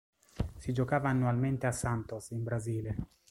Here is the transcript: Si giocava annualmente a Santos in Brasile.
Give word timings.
Si 0.57 0.73
giocava 0.73 1.09
annualmente 1.09 1.67
a 1.67 1.71
Santos 1.71 2.31
in 2.31 2.41
Brasile. 2.41 2.97